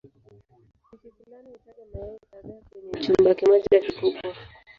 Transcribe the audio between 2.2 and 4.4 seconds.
kadhaa kwenye chumba kimoja kikubwa.